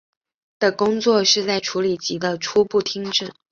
[0.57, 3.31] 的工作是在处理及的初步听证。